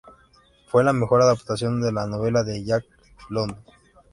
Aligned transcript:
Fue 0.65 0.83
la 0.83 0.93
mejor 0.93 1.21
adaptación 1.21 1.79
de 1.79 1.91
la 1.91 2.07
novela 2.07 2.41
de 2.43 2.63
Jack 2.65 2.83
London. 3.29 3.61